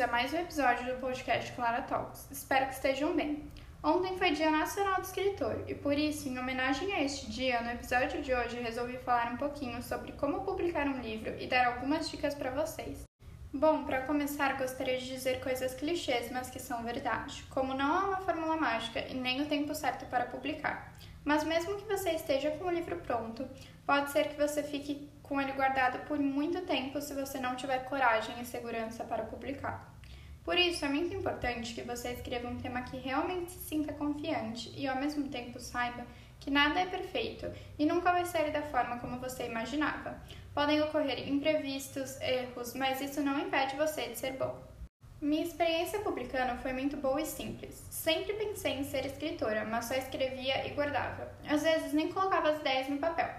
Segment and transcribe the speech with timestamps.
[0.00, 2.26] a mais um episódio do podcast Clara Talks.
[2.30, 3.44] Espero que estejam bem.
[3.84, 7.70] Ontem foi Dia Nacional do Escritor e por isso, em homenagem a este dia, no
[7.72, 12.08] episódio de hoje resolvi falar um pouquinho sobre como publicar um livro e dar algumas
[12.10, 13.11] dicas para vocês.
[13.54, 18.04] Bom, para começar, gostaria de dizer coisas clichês, mas que são verdade, como não há
[18.06, 20.96] uma fórmula mágica e nem o tempo certo para publicar.
[21.22, 23.46] Mas mesmo que você esteja com o livro pronto,
[23.84, 27.80] pode ser que você fique com ele guardado por muito tempo se você não tiver
[27.80, 29.94] coragem e segurança para publicar.
[30.42, 34.72] Por isso, é muito importante que você escreva um tema que realmente se sinta confiante
[34.74, 36.06] e ao mesmo tempo saiba
[36.42, 37.46] que nada é perfeito
[37.78, 40.20] e nunca vai sair da forma como você imaginava.
[40.52, 44.60] Podem ocorrer imprevistos, erros, mas isso não impede você de ser bom.
[45.20, 47.80] Minha experiência publicando foi muito boa e simples.
[47.90, 51.30] Sempre pensei em ser escritora, mas só escrevia e guardava.
[51.48, 53.30] Às vezes nem colocava as ideias no papel.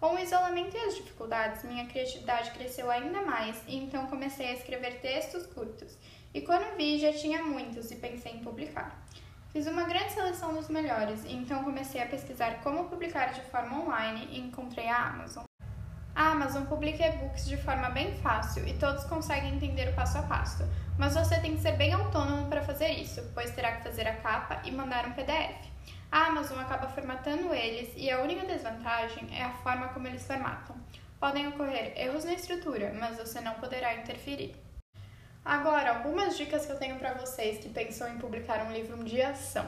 [0.00, 4.54] Com o isolamento e as dificuldades, minha criatividade cresceu ainda mais e então comecei a
[4.54, 5.96] escrever textos curtos.
[6.34, 9.00] E quando vi, já tinha muitos e pensei em publicar.
[9.58, 13.76] Fiz uma grande seleção dos melhores e então comecei a pesquisar como publicar de forma
[13.80, 15.42] online e encontrei a Amazon.
[16.14, 20.22] A Amazon publica e-books de forma bem fácil e todos conseguem entender o passo a
[20.22, 20.62] passo,
[20.96, 24.14] mas você tem que ser bem autônomo para fazer isso, pois terá que fazer a
[24.18, 25.66] capa e mandar um PDF.
[26.12, 30.76] A Amazon acaba formatando eles e a única desvantagem é a forma como eles formatam.
[31.18, 34.54] Podem ocorrer erros na estrutura, mas você não poderá interferir.
[35.48, 39.02] Agora, algumas dicas que eu tenho para vocês que pensam em publicar um livro um
[39.02, 39.66] dia são: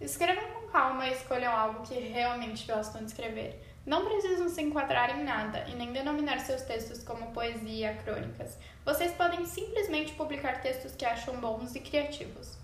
[0.00, 3.62] escrevam com calma e escolham algo que realmente gostam de escrever.
[3.86, 8.58] Não precisam se enquadrar em nada e nem denominar seus textos como poesia, crônicas.
[8.84, 12.58] Vocês podem simplesmente publicar textos que acham bons e criativos.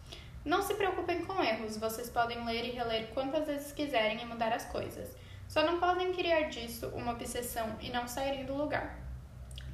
[0.45, 4.53] Não se preocupem com erros, vocês podem ler e reler quantas vezes quiserem e mudar
[4.53, 5.09] as coisas.
[5.47, 8.99] Só não podem criar disso uma obsessão e não saírem do lugar.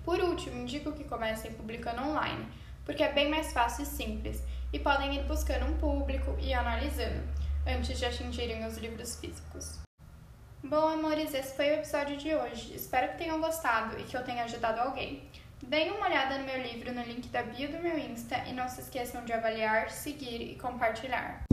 [0.05, 2.47] Por último, indico que comecem publicando online,
[2.85, 7.23] porque é bem mais fácil e simples, e podem ir buscando um público e analisando,
[7.67, 9.81] antes de atingirem os livros físicos.
[10.63, 12.75] Bom, amores, esse foi o episódio de hoje.
[12.75, 15.23] Espero que tenham gostado e que eu tenha ajudado alguém.
[15.63, 18.69] Deem uma olhada no meu livro no link da bio do meu Insta e não
[18.69, 21.45] se esqueçam de avaliar, seguir e compartilhar.